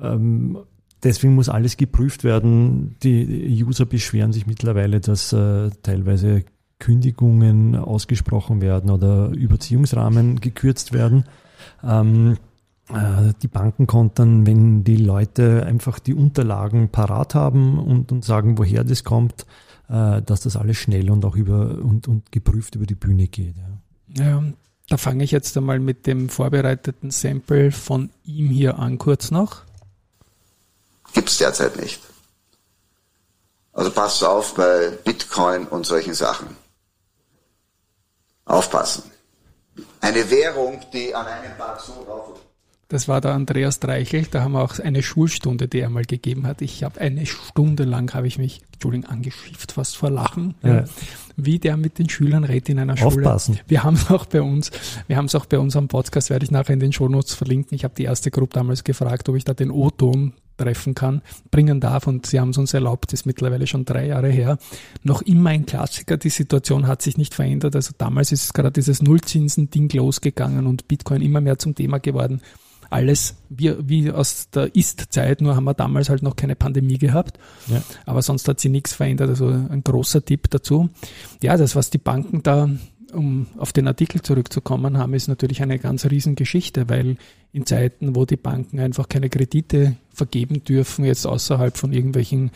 ähm, 0.01 0.57
deswegen 1.03 1.35
muss 1.35 1.49
alles 1.49 1.75
geprüft 1.75 2.23
werden. 2.23 2.95
Die 3.03 3.63
User 3.63 3.85
beschweren 3.85 4.31
sich 4.31 4.47
mittlerweile, 4.47 5.01
dass 5.01 5.33
äh, 5.33 5.69
teilweise 5.83 6.45
Kündigungen 6.79 7.75
ausgesprochen 7.75 8.61
werden 8.61 8.89
oder 8.89 9.29
Überziehungsrahmen 9.29 10.39
gekürzt 10.39 10.93
werden. 10.93 11.25
Ähm, 11.83 12.37
äh, 12.89 13.33
die 13.41 13.47
Banken 13.49 13.85
kontern, 13.85 14.47
wenn 14.47 14.85
die 14.85 14.97
Leute 14.97 15.65
einfach 15.65 15.99
die 15.99 16.13
Unterlagen 16.13 16.89
parat 16.89 17.35
haben 17.35 17.79
und, 17.79 18.13
und 18.13 18.23
sagen, 18.23 18.57
woher 18.57 18.85
das 18.85 19.03
kommt, 19.03 19.45
äh, 19.89 20.21
dass 20.21 20.41
das 20.41 20.55
alles 20.55 20.77
schnell 20.77 21.09
und 21.09 21.25
auch 21.25 21.35
über 21.35 21.77
und, 21.81 22.07
und 22.07 22.31
geprüft 22.31 22.75
über 22.75 22.85
die 22.85 22.95
Bühne 22.95 23.27
geht. 23.27 23.55
Ja. 23.57 24.23
ja, 24.23 24.43
da 24.89 24.97
fange 24.97 25.23
ich 25.23 25.31
jetzt 25.31 25.57
einmal 25.57 25.79
mit 25.79 26.05
dem 26.07 26.29
vorbereiteten 26.29 27.11
Sample 27.11 27.71
von 27.71 28.09
ihm 28.23 28.49
hier 28.49 28.79
an, 28.79 28.97
kurz 28.97 29.31
noch. 29.31 29.63
Gibt 31.13 31.29
es 31.29 31.37
derzeit 31.37 31.77
nicht. 31.77 32.01
Also 33.73 33.91
passt 33.91 34.23
auf 34.23 34.53
bei 34.55 34.89
Bitcoin 35.03 35.67
und 35.67 35.85
solchen 35.85 36.13
Sachen. 36.13 36.47
Aufpassen. 38.45 39.03
Eine 39.99 40.29
Währung, 40.29 40.81
die 40.93 41.13
an 41.13 41.25
einem 41.25 41.57
Tag 41.57 41.81
so 41.81 42.05
drauf 42.05 42.39
das 42.87 43.07
war 43.07 43.19
der 43.19 43.33
Andreas 43.33 43.79
Dreichel, 43.79 44.27
da 44.29 44.43
haben 44.43 44.51
wir 44.51 44.63
auch 44.63 44.77
eine 44.79 45.01
Schulstunde, 45.01 45.67
die 45.67 45.79
er 45.79 45.89
mal 45.89 46.05
gegeben 46.05 46.45
hat. 46.45 46.61
Ich 46.61 46.83
habe 46.83 47.01
eine 47.01 47.25
Stunde 47.25 47.83
lang, 47.83 48.13
habe 48.13 48.27
ich 48.27 48.37
mich, 48.37 48.61
Entschuldigung, 48.73 49.09
angeschifft 49.09 49.71
fast 49.71 49.97
vor 49.97 50.11
Lachen, 50.11 50.53
ja. 50.61 50.85
wie 51.35 51.57
der 51.57 51.77
mit 51.77 51.97
den 51.97 52.09
Schülern 52.09 52.43
redet 52.43 52.69
in 52.69 52.79
einer 52.79 52.95
Schule. 52.95 53.25
Aufpassen. 53.25 53.59
Wir 53.67 53.83
haben 53.83 53.95
es 53.95 54.11
auch 54.11 54.27
bei 54.27 54.41
uns, 54.41 54.69
wir 55.07 55.17
haben 55.17 55.25
es 55.25 55.33
auch 55.33 55.47
bei 55.47 55.57
unserem 55.57 55.87
Podcast, 55.87 56.29
werde 56.29 56.45
ich 56.45 56.51
nachher 56.51 56.73
in 56.73 56.79
den 56.79 56.93
Shownotes 56.93 57.33
verlinken. 57.33 57.75
Ich 57.75 57.83
habe 57.83 57.95
die 57.97 58.03
erste 58.03 58.29
Gruppe 58.29 58.53
damals 58.53 58.83
gefragt, 58.83 59.27
ob 59.29 59.35
ich 59.35 59.45
da 59.45 59.55
den 59.55 59.71
O-Ton 59.71 60.33
treffen 60.57 60.93
kann, 60.93 61.21
bringen 61.51 61.79
darf 61.81 62.05
und 62.07 62.27
sie 62.27 62.39
haben 62.39 62.51
es 62.51 62.57
uns 62.57 62.73
erlaubt, 62.73 63.11
das 63.11 63.21
ist 63.21 63.25
mittlerweile 63.25 63.67
schon 63.67 63.83
drei 63.83 64.07
Jahre 64.07 64.29
her. 64.29 64.57
Noch 65.03 65.21
immer 65.23 65.49
ein 65.49 65.65
Klassiker, 65.65 66.17
die 66.17 66.29
Situation 66.29 66.87
hat 66.87 67.01
sich 67.01 67.17
nicht 67.17 67.33
verändert. 67.33 67.75
Also 67.75 67.93
damals 67.97 68.31
ist 68.31 68.53
gerade 68.53 68.71
dieses 68.71 69.01
Nullzinsen-Ding 69.01 69.91
losgegangen 69.91 70.67
und 70.67 70.87
Bitcoin 70.87 71.21
immer 71.21 71.41
mehr 71.41 71.57
zum 71.57 71.75
Thema 71.75 71.97
geworden 71.97 72.41
alles 72.89 73.35
wie, 73.49 73.75
wie 73.87 74.11
aus 74.11 74.49
der 74.49 74.75
Ist-Zeit, 74.75 75.41
nur 75.41 75.55
haben 75.55 75.65
wir 75.65 75.73
damals 75.73 76.09
halt 76.09 76.23
noch 76.23 76.35
keine 76.35 76.55
Pandemie 76.55 76.97
gehabt. 76.97 77.39
Ja. 77.67 77.81
Aber 78.05 78.21
sonst 78.21 78.47
hat 78.47 78.59
sich 78.59 78.71
nichts 78.71 78.93
verändert. 78.93 79.29
Also 79.29 79.47
ein 79.47 79.83
großer 79.83 80.23
Tipp 80.23 80.49
dazu. 80.49 80.89
Ja, 81.41 81.57
das, 81.57 81.75
was 81.75 81.89
die 81.89 81.97
Banken 81.97 82.43
da, 82.43 82.69
um 83.13 83.47
auf 83.57 83.73
den 83.73 83.87
Artikel 83.87 84.21
zurückzukommen, 84.21 84.97
haben, 84.97 85.13
ist 85.13 85.27
natürlich 85.27 85.61
eine 85.61 85.79
ganz 85.79 86.05
riesen 86.05 86.35
Geschichte, 86.35 86.89
weil 86.89 87.17
in 87.53 87.65
Zeiten, 87.65 88.15
wo 88.15 88.25
die 88.25 88.35
Banken 88.35 88.79
einfach 88.79 89.07
keine 89.07 89.29
Kredite 89.29 89.95
vergeben 90.13 90.63
dürfen, 90.65 91.05
jetzt 91.05 91.25
außerhalb 91.25 91.77
von 91.77 91.93
irgendwelchen 91.93 92.51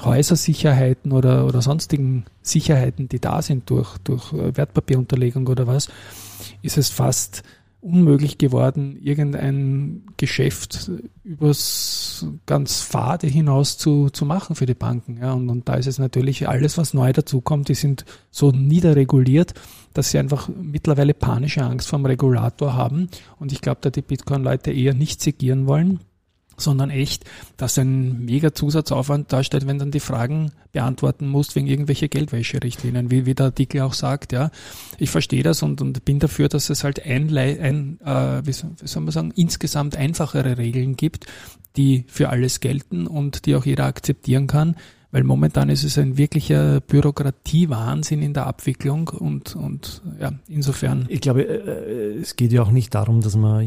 Häusersicherheiten 0.00 1.12
oder, 1.12 1.46
oder 1.46 1.62
sonstigen 1.62 2.26
Sicherheiten, 2.42 3.08
die 3.08 3.18
da 3.18 3.42
sind 3.42 3.68
durch, 3.70 3.98
durch 3.98 4.32
Wertpapierunterlegung 4.32 5.48
oder 5.48 5.66
was, 5.66 5.88
ist 6.62 6.78
es 6.78 6.90
fast 6.90 7.42
unmöglich 7.80 8.38
geworden, 8.38 8.96
irgendein 9.00 10.02
Geschäft 10.16 10.90
übers 11.22 12.26
ganz 12.46 12.80
Fade 12.80 13.26
hinaus 13.26 13.78
zu, 13.78 14.10
zu 14.10 14.24
machen 14.24 14.56
für 14.56 14.66
die 14.66 14.74
Banken. 14.74 15.18
Ja, 15.18 15.32
und, 15.32 15.48
und 15.48 15.68
da 15.68 15.74
ist 15.74 15.86
es 15.86 15.98
natürlich 15.98 16.48
alles, 16.48 16.78
was 16.78 16.94
neu 16.94 17.12
dazukommt, 17.12 17.68
die 17.68 17.74
sind 17.74 18.04
so 18.30 18.50
niederreguliert, 18.50 19.54
dass 19.94 20.10
sie 20.10 20.18
einfach 20.18 20.48
mittlerweile 20.48 21.14
panische 21.14 21.62
Angst 21.62 21.88
vom 21.88 22.04
Regulator 22.04 22.74
haben. 22.74 23.08
Und 23.38 23.52
ich 23.52 23.60
glaube, 23.60 23.78
da 23.82 23.90
die 23.90 24.02
Bitcoin-Leute 24.02 24.72
eher 24.72 24.94
nicht 24.94 25.20
segieren 25.20 25.66
wollen 25.66 26.00
sondern 26.56 26.90
echt, 26.90 27.24
dass 27.56 27.78
ein 27.78 28.24
mega 28.24 28.52
Zusatzaufwand 28.52 29.32
darstellt, 29.32 29.66
wenn 29.66 29.78
dann 29.78 29.90
die 29.90 30.00
Fragen 30.00 30.52
beantworten 30.72 31.28
musst 31.28 31.56
wegen 31.56 31.66
irgendwelche 31.66 32.08
Geldwäscherichtlinien, 32.08 33.10
wie, 33.10 33.26
wie 33.26 33.34
der 33.34 33.46
Artikel 33.46 33.80
auch 33.82 33.94
sagt, 33.94 34.32
ja. 34.32 34.50
Ich 34.98 35.10
verstehe 35.10 35.42
das 35.42 35.62
und, 35.62 35.80
und 35.80 36.04
bin 36.04 36.18
dafür, 36.18 36.48
dass 36.48 36.70
es 36.70 36.84
halt 36.84 37.04
ein, 37.04 37.36
ein 37.36 37.98
äh, 38.04 38.46
wie, 38.46 38.52
soll, 38.52 39.02
man 39.02 39.12
sagen, 39.12 39.32
insgesamt 39.34 39.96
einfachere 39.96 40.58
Regeln 40.58 40.96
gibt, 40.96 41.26
die 41.76 42.04
für 42.08 42.30
alles 42.30 42.60
gelten 42.60 43.06
und 43.06 43.46
die 43.46 43.54
auch 43.54 43.64
jeder 43.64 43.84
akzeptieren 43.84 44.46
kann, 44.46 44.76
weil 45.16 45.24
momentan 45.24 45.70
ist 45.70 45.82
es 45.82 45.96
ein 45.96 46.18
wirklicher 46.18 46.82
Bürokratiewahnsinn 46.82 48.20
in 48.20 48.34
der 48.34 48.46
Abwicklung 48.46 49.08
und, 49.08 49.56
und 49.56 50.02
ja, 50.20 50.32
insofern. 50.46 51.06
Ich 51.08 51.22
glaube, 51.22 51.42
äh, 51.42 52.18
es 52.18 52.36
geht 52.36 52.52
ja 52.52 52.60
auch 52.60 52.70
nicht 52.70 52.94
darum, 52.94 53.22
dass 53.22 53.34
man 53.34 53.66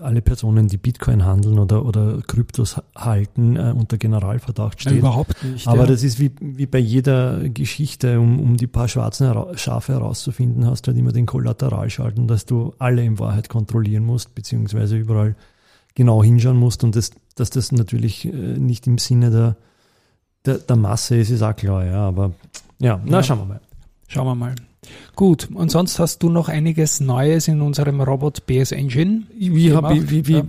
alle 0.00 0.22
Personen, 0.22 0.66
die 0.68 0.78
Bitcoin 0.78 1.26
handeln 1.26 1.58
oder, 1.58 1.84
oder 1.84 2.22
Kryptos 2.26 2.80
halten, 2.96 3.56
äh, 3.56 3.74
unter 3.76 3.98
Generalverdacht 3.98 4.80
steht. 4.80 4.94
Ja, 4.94 4.98
überhaupt 5.00 5.44
nicht. 5.44 5.68
Aber 5.68 5.80
ja. 5.80 5.88
das 5.88 6.02
ist 6.04 6.20
wie, 6.20 6.30
wie 6.40 6.64
bei 6.64 6.78
jeder 6.78 7.50
Geschichte, 7.50 8.18
um, 8.18 8.40
um 8.40 8.56
die 8.56 8.66
paar 8.66 8.88
schwarzen 8.88 9.30
Schafe 9.58 9.92
herauszufinden, 9.92 10.64
hast 10.64 10.86
du 10.86 10.92
halt 10.92 10.98
immer 10.98 11.12
den 11.12 11.26
Kollateralschalten, 11.26 12.28
dass 12.28 12.46
du 12.46 12.72
alle 12.78 13.04
in 13.04 13.18
Wahrheit 13.18 13.50
kontrollieren 13.50 14.06
musst, 14.06 14.34
beziehungsweise 14.34 14.96
überall 14.96 15.36
genau 15.94 16.24
hinschauen 16.24 16.56
musst 16.56 16.82
und 16.82 16.96
das, 16.96 17.10
dass 17.34 17.50
das 17.50 17.72
natürlich 17.72 18.24
äh, 18.24 18.30
nicht 18.30 18.86
im 18.86 18.96
Sinne 18.96 19.30
der 19.30 19.56
der, 20.48 20.58
der 20.58 20.76
Masse 20.76 21.16
ist 21.16 21.30
es 21.30 21.42
auch 21.42 21.54
klar, 21.54 21.84
ja, 21.84 22.08
aber 22.08 22.32
ja, 22.78 23.00
na, 23.04 23.18
ja. 23.18 23.22
schauen 23.22 23.40
wir 23.40 23.46
mal. 23.46 23.60
Schauen 24.08 24.26
wir 24.26 24.34
mal. 24.34 24.54
Gut, 25.16 25.50
und 25.52 25.70
sonst 25.70 25.98
hast 25.98 26.22
du 26.22 26.30
noch 26.30 26.48
einiges 26.48 27.00
Neues 27.00 27.46
in 27.48 27.60
unserem 27.60 28.00
Robot 28.00 28.46
BS 28.46 28.72
Engine? 28.72 29.24
Wir, 29.36 29.76
hab, 29.76 29.92
wir, 29.92 30.26
wir, 30.26 30.46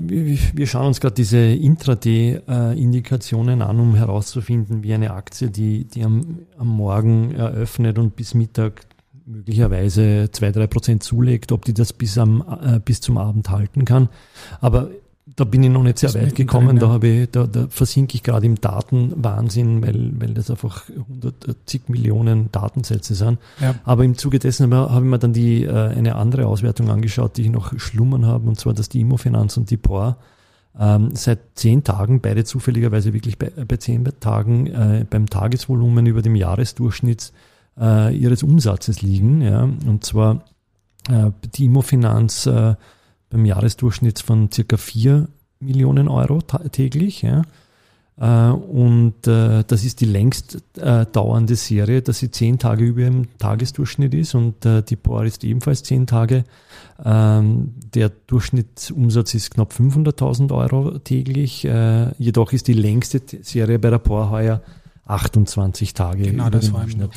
wir, 0.53 0.67
schauen 0.67 0.87
uns 0.87 1.01
gerade 1.01 1.15
diese 1.15 1.39
Intraday-Indikationen 1.39 3.61
an, 3.61 3.77
um 3.79 3.95
herauszufinden, 3.95 4.81
wie 4.83 4.93
eine 4.93 5.11
Aktie, 5.11 5.49
die, 5.49 5.83
die 5.85 6.05
am, 6.05 6.39
am 6.57 6.67
Morgen 6.67 7.33
eröffnet 7.33 7.99
und 7.99 8.15
bis 8.15 8.33
Mittag 8.33 8.83
möglicherweise 9.25 10.29
zwei 10.31 10.51
drei 10.51 10.67
Prozent 10.67 11.03
zulegt, 11.03 11.51
ob 11.51 11.65
die 11.65 11.73
das 11.73 11.91
bis, 11.91 12.17
am, 12.17 12.45
äh, 12.63 12.79
bis 12.79 13.01
zum 13.01 13.17
Abend 13.17 13.49
halten 13.49 13.83
kann. 13.85 14.07
Aber 14.61 14.89
da 15.35 15.43
bin 15.43 15.63
ich 15.63 15.69
noch 15.69 15.83
nicht 15.83 15.99
sehr 15.99 16.13
weit 16.13 16.35
gekommen. 16.35 16.67
Drin, 16.67 16.77
ja. 16.77 16.81
Da, 16.81 16.89
habe 16.89 17.07
ich, 17.07 17.31
da, 17.31 17.47
da 17.47 17.67
versinke 17.69 18.15
ich 18.15 18.23
gerade 18.23 18.45
im 18.45 18.59
Datenwahnsinn, 18.59 19.81
weil, 19.81 20.11
weil 20.19 20.33
das 20.33 20.49
einfach 20.49 20.89
100 20.89 21.89
Millionen 21.89 22.51
Datensätze 22.51 23.15
sind. 23.15 23.39
Ja. 23.61 23.75
Aber 23.83 24.03
im 24.03 24.17
Zuge 24.17 24.39
dessen 24.39 24.73
habe 24.73 25.05
ich 25.05 25.09
mir 25.09 25.19
dann 25.19 25.33
die, 25.33 25.63
äh, 25.63 25.71
eine 25.71 26.15
andere 26.15 26.47
Auswertung 26.47 26.89
angeschaut, 26.89 27.37
die 27.37 27.43
ich 27.43 27.51
noch 27.51 27.77
schlummern 27.79 28.25
habe, 28.25 28.47
und 28.47 28.59
zwar 28.59 28.73
dass 28.73 28.89
die 28.89 29.01
Immofinanz 29.01 29.57
und 29.57 29.69
die 29.69 29.77
POR 29.77 30.17
ähm, 30.77 31.11
seit 31.13 31.39
zehn 31.55 31.83
Tagen, 31.83 32.21
beide 32.21 32.43
zufälligerweise 32.43 33.13
wirklich 33.13 33.37
bei, 33.37 33.49
bei 33.49 33.77
zehn 33.77 34.07
Tagen 34.19 34.67
äh, 34.67 35.05
beim 35.09 35.27
Tagesvolumen 35.27 36.05
über 36.05 36.21
dem 36.21 36.35
Jahresdurchschnitt 36.35 37.33
äh, 37.79 38.15
ihres 38.15 38.43
Umsatzes 38.43 39.01
liegen. 39.01 39.41
Ja? 39.41 39.63
Und 39.63 40.05
zwar 40.05 40.45
äh, 41.09 41.31
die 41.55 41.65
Immofinanz 41.65 42.45
äh, 42.45 42.75
beim 43.29 43.45
Jahresdurchschnitt 43.45 44.19
von 44.19 44.51
circa 44.51 44.77
4 44.77 45.27
Millionen 45.59 46.07
Euro 46.07 46.41
täglich. 46.41 47.21
Ja. 47.21 47.43
Äh, 48.19 48.51
und 48.51 49.27
äh, 49.27 49.63
das 49.65 49.85
ist 49.85 50.01
die 50.01 50.05
längst 50.05 50.61
äh, 50.77 51.05
dauernde 51.05 51.55
Serie, 51.55 52.01
dass 52.01 52.19
sie 52.19 52.31
zehn 52.31 52.59
Tage 52.59 52.83
über 52.83 53.03
dem 53.03 53.37
Tagesdurchschnitt 53.37 54.13
ist 54.13 54.35
und 54.35 54.55
die 54.65 54.95
POR 54.95 55.23
ist 55.25 55.43
ebenfalls 55.43 55.83
zehn 55.83 56.05
Tage. 56.05 56.43
Ähm, 57.03 57.75
der 57.93 58.09
Durchschnittsumsatz 58.09 59.33
ist 59.33 59.51
knapp 59.51 59.71
500.000 59.71 60.53
Euro 60.53 60.99
täglich. 60.99 61.63
Jedoch 62.17 62.51
ist 62.51 62.67
die 62.67 62.73
längste 62.73 63.21
Serie 63.41 63.79
bei 63.79 63.89
der 63.89 63.99
POR 63.99 64.29
heuer 64.29 64.61
28 65.05 65.93
Tage. 65.93 66.23
Genau, 66.23 66.49
das 66.49 66.71
war, 66.71 66.83
im, 66.83 67.09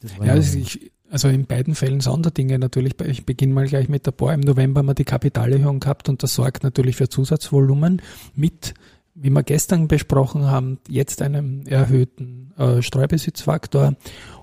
das 0.00 0.18
war 0.18 0.26
ja, 0.26 0.32
also 0.32 0.58
ich, 0.58 0.90
also 1.10 1.28
in 1.28 1.46
beiden 1.46 1.74
Fällen 1.74 2.00
Sonderdinge 2.00 2.58
natürlich. 2.58 2.94
Ich 3.06 3.24
beginne 3.26 3.54
mal 3.54 3.66
gleich 3.66 3.88
mit 3.88 4.06
der 4.06 4.12
Bohr. 4.12 4.32
Im 4.32 4.40
November 4.40 4.80
haben 4.80 4.86
wir 4.86 4.94
die 4.94 5.04
Kapitalerhöhung 5.04 5.80
gehabt 5.80 6.08
und 6.08 6.22
das 6.22 6.34
sorgt 6.34 6.64
natürlich 6.64 6.96
für 6.96 7.08
Zusatzvolumen 7.08 8.02
mit, 8.34 8.74
wie 9.14 9.30
wir 9.30 9.42
gestern 9.42 9.88
besprochen 9.88 10.44
haben, 10.44 10.78
jetzt 10.88 11.22
einem 11.22 11.66
erhöhten 11.66 12.52
äh, 12.58 12.82
Streubesitzfaktor 12.82 13.94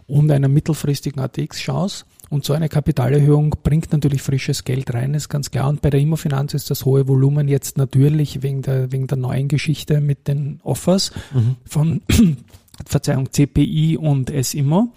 und 0.07 0.31
einer 0.31 0.47
mittelfristigen 0.47 1.21
ATX-Chance. 1.21 2.05
Und 2.29 2.45
so 2.45 2.53
eine 2.53 2.67
Kapitalerhöhung 2.67 3.55
bringt 3.61 3.91
natürlich 3.91 4.23
frisches 4.23 4.63
Geld 4.63 4.93
rein, 4.93 5.13
ist 5.13 5.29
ganz 5.29 5.51
klar. 5.51 5.69
Und 5.69 5.81
bei 5.81 5.91
der 5.91 5.99
Immofinanz 5.99 6.55
ist 6.55 6.71
das 6.71 6.83
hohe 6.83 7.07
Volumen 7.07 7.47
jetzt 7.47 7.77
natürlich 7.77 8.41
wegen 8.41 8.63
der, 8.63 8.91
wegen 8.91 9.05
der 9.05 9.17
neuen 9.17 9.47
Geschichte 9.47 10.01
mit 10.01 10.27
den 10.27 10.59
Offers 10.63 11.11
mhm. 11.33 11.57
von, 11.65 12.01
Verzeihung, 12.85 13.31
CPI 13.31 13.97
und 13.97 14.29
S-Immo. 14.29 14.91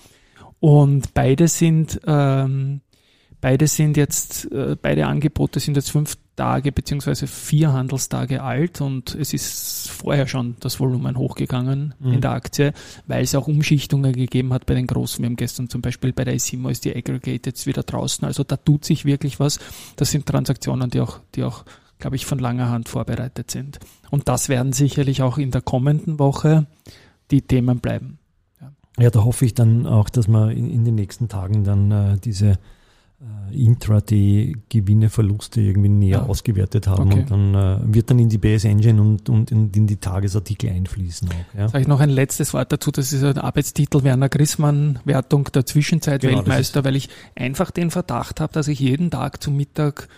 Und 0.61 1.15
beide 1.15 1.49
sind, 1.49 2.01
ähm, 2.07 2.81
beide 3.41 3.67
sind 3.67 3.97
jetzt, 3.97 4.51
äh, 4.53 4.77
beide 4.81 5.07
Angebote 5.07 5.61
sind 5.61 5.77
jetzt 5.77 5.91
fünf 5.91 6.17
Tage 6.37 6.71
beziehungsweise 6.71 7.27
vier 7.27 7.73
Handelstage 7.73 8.43
alt 8.43 8.81
und 8.81 9.15
es 9.15 9.33
ist 9.33 9.89
vorher 9.89 10.27
schon 10.27 10.57
das 10.61 10.79
Volumen 10.79 11.17
hochgegangen 11.17 11.95
mhm. 11.99 12.13
in 12.13 12.21
der 12.21 12.33
Aktie, 12.33 12.73
weil 13.07 13.25
es 13.25 13.35
auch 13.35 13.49
Umschichtungen 13.49 14.13
gegeben 14.13 14.53
hat 14.53 14.67
bei 14.67 14.75
den 14.75 14.87
großen. 14.87 15.23
Wir 15.23 15.27
haben 15.27 15.37
gestern 15.37 15.69
zum 15.71 15.81
Beispiel 15.81 16.13
bei 16.13 16.25
der 16.25 16.35
Isimo 16.35 16.69
ist 16.69 16.85
die 16.85 16.95
Aggregate 16.95 17.51
jetzt 17.51 17.67
wieder 17.67 17.83
draußen. 17.83 18.27
Also 18.27 18.45
da 18.45 18.57
tut 18.57 18.85
sich 18.85 19.05
wirklich 19.05 19.41
was. 19.41 19.59
Das 19.97 20.11
sind 20.11 20.27
Transaktionen, 20.27 20.91
die 20.91 21.01
auch, 21.01 21.21
die 21.35 21.43
auch, 21.43 21.65
glaube 21.99 22.17
ich, 22.17 22.27
von 22.27 22.39
langer 22.39 22.69
Hand 22.69 22.89
vorbereitet 22.89 23.51
sind. 23.51 23.79
Und 24.11 24.29
das 24.29 24.49
werden 24.49 24.73
sicherlich 24.75 25.23
auch 25.23 25.39
in 25.39 25.51
der 25.51 25.63
kommenden 25.63 26.19
Woche 26.19 26.67
die 27.31 27.43
Themen 27.43 27.81
bleiben. 27.81 28.19
Ja, 28.99 29.11
da 29.11 29.25
hoffe 29.25 29.45
ich 29.45 29.55
dann 29.55 29.87
auch, 29.87 30.09
dass 30.09 30.29
wir 30.29 30.51
in, 30.53 30.71
in 30.71 30.85
den 30.85 30.95
nächsten 30.95 31.29
Tagen 31.29 31.65
dann 31.65 31.91
äh, 31.91 32.19
diese 32.19 32.59
äh, 33.19 33.65
Intraday-Gewinne, 33.65 35.09
Verluste 35.09 35.61
irgendwie 35.61 35.89
näher 35.89 36.19
ja. 36.19 36.23
ausgewertet 36.27 36.87
haben 36.87 37.13
okay. 37.13 37.21
und 37.21 37.31
dann 37.31 37.55
äh, 37.55 37.95
wird 37.95 38.11
dann 38.11 38.19
in 38.19 38.29
die 38.29 38.39
BS 38.39 38.65
Engine 38.65 39.01
und, 39.01 39.29
und 39.29 39.51
in, 39.51 39.71
in 39.71 39.87
die 39.87 39.97
Tagesartikel 39.97 40.71
einfließen. 40.71 41.29
Auch, 41.29 41.59
ja. 41.59 41.69
Sag 41.69 41.81
ich 41.81 41.89
noch 41.89 42.01
ein 42.01 42.11
letztes 42.11 42.53
Wort 42.53 42.73
dazu, 42.73 42.91
das 42.91 43.13
ist 43.13 43.23
ein 43.23 43.39
Arbeitstitel 43.39 44.03
Werner 44.03 44.29
Grissmann, 44.29 44.99
Wertung 45.05 45.45
der 45.45 45.65
Zwischenzeit 45.65 46.21
genau, 46.21 46.39
Weltmeister, 46.39 46.85
weil 46.85 46.97
ich 46.97 47.09
einfach 47.35 47.71
den 47.71 47.91
Verdacht 47.91 48.41
habe, 48.41 48.53
dass 48.53 48.69
ich 48.69 48.81
jeden 48.81 49.11
Tag 49.11 49.43
zum 49.43 49.57
Mittag 49.57 50.09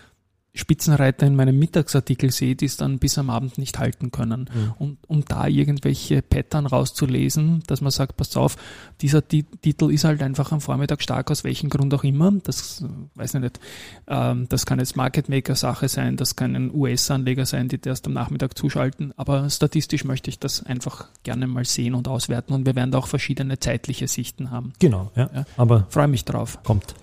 Spitzenreiter 0.54 1.26
in 1.26 1.36
meinem 1.36 1.58
Mittagsartikel 1.58 2.32
sehe, 2.32 2.56
die 2.56 2.64
es 2.64 2.76
dann 2.76 2.98
bis 2.98 3.16
am 3.16 3.30
Abend 3.30 3.58
nicht 3.58 3.78
halten 3.78 4.10
können. 4.10 4.50
Mhm. 4.52 4.72
Und 4.78 4.98
um 5.06 5.24
da 5.24 5.46
irgendwelche 5.46 6.20
Pattern 6.20 6.66
rauszulesen, 6.66 7.62
dass 7.68 7.80
man 7.80 7.92
sagt, 7.92 8.16
pass 8.16 8.36
auf, 8.36 8.56
dieser 9.00 9.26
Ti- 9.26 9.44
Titel 9.62 9.90
ist 9.90 10.04
halt 10.04 10.20
einfach 10.22 10.50
am 10.50 10.60
Vormittag 10.60 11.00
stark, 11.02 11.30
aus 11.30 11.44
welchem 11.44 11.70
Grund 11.70 11.94
auch 11.94 12.02
immer. 12.02 12.32
Das 12.42 12.84
weiß 13.14 13.34
ich 13.34 13.40
nicht. 13.40 13.60
Ähm, 14.08 14.46
das 14.48 14.66
kann 14.66 14.78
jetzt 14.80 14.96
Market 14.96 15.28
Maker 15.28 15.54
Sache 15.54 15.88
sein, 15.88 16.16
das 16.16 16.34
können 16.34 16.74
US-Anleger 16.74 17.46
sein, 17.46 17.68
die 17.68 17.78
erst 17.84 18.06
am 18.06 18.14
Nachmittag 18.14 18.58
zuschalten. 18.58 19.12
Aber 19.16 19.48
statistisch 19.50 20.04
möchte 20.04 20.28
ich 20.30 20.38
das 20.40 20.64
einfach 20.66 21.08
gerne 21.22 21.46
mal 21.46 21.64
sehen 21.66 21.94
und 21.94 22.08
auswerten. 22.08 22.52
Und 22.52 22.66
wir 22.66 22.74
werden 22.74 22.90
da 22.90 22.98
auch 22.98 23.06
verschiedene 23.06 23.60
zeitliche 23.60 24.08
Sichten 24.08 24.50
haben. 24.50 24.72
Genau, 24.80 25.12
ja. 25.14 25.30
Ja. 25.32 25.44
Aber 25.56 25.86
Freue 25.90 26.08
mich 26.08 26.24
drauf. 26.24 26.58
kommt. 26.64 26.94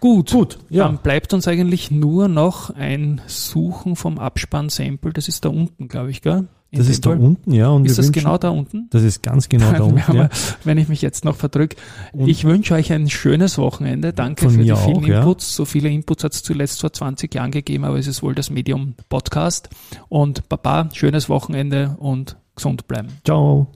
Gut, 0.00 0.30
Gut, 0.30 0.58
ja. 0.70 0.84
Dann 0.86 0.96
bleibt 0.98 1.34
uns 1.34 1.46
eigentlich 1.46 1.90
nur 1.90 2.26
noch 2.28 2.70
ein 2.70 3.20
Suchen 3.26 3.96
vom 3.96 4.18
Abspann-Sample. 4.18 5.12
Das 5.12 5.28
ist 5.28 5.44
da 5.44 5.50
unten, 5.50 5.88
glaube 5.88 6.10
ich, 6.10 6.22
gell? 6.22 6.48
In 6.72 6.78
Das 6.78 6.88
ist 6.88 7.04
da 7.04 7.10
Fall. 7.10 7.18
unten, 7.18 7.52
ja. 7.52 7.68
Und 7.68 7.84
Ist 7.84 7.98
das 7.98 8.06
wünschen- 8.06 8.20
genau 8.22 8.38
da 8.38 8.48
unten? 8.50 8.86
Das 8.90 9.02
ist 9.02 9.22
ganz 9.22 9.48
genau 9.50 9.72
da 9.72 9.82
unten. 9.82 10.14
Ja. 10.14 10.28
Wenn 10.64 10.78
ich 10.78 10.88
mich 10.88 11.02
jetzt 11.02 11.24
noch 11.24 11.34
verdrück. 11.36 11.74
Und- 12.12 12.28
Ich 12.28 12.44
wünsche 12.44 12.74
euch 12.74 12.92
ein 12.92 13.10
schönes 13.10 13.58
Wochenende. 13.58 14.12
Danke 14.12 14.48
für 14.48 14.56
die 14.58 14.64
vielen 14.64 14.76
auch, 14.76 15.02
ja. 15.06 15.18
Inputs. 15.18 15.54
So 15.54 15.64
viele 15.64 15.88
Inputs 15.90 16.22
hat 16.24 16.32
es 16.32 16.42
zuletzt 16.44 16.80
vor 16.80 16.92
20 16.92 17.34
Jahren 17.34 17.50
gegeben, 17.50 17.84
aber 17.84 17.98
es 17.98 18.06
ist 18.06 18.22
wohl 18.22 18.34
das 18.36 18.50
Medium 18.50 18.94
Podcast. 19.08 19.68
Und 20.08 20.48
Baba, 20.48 20.88
schönes 20.92 21.28
Wochenende 21.28 21.96
und 21.98 22.36
gesund 22.54 22.86
bleiben. 22.88 23.08
Ciao. 23.24 23.66